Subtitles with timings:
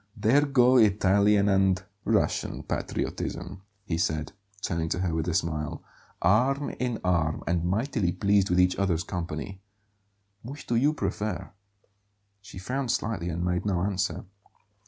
[0.17, 5.83] "There go Italian and Russian patriotism," he said, turning to her with a smile;
[6.23, 9.61] "arm in arm and mightily pleased with each other's company.
[10.41, 11.51] Which do you prefer?"
[12.41, 14.25] She frowned slightly and made no answer.